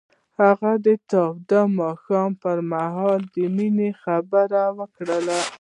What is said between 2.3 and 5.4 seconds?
پر مهال د مینې خبرې وکړې.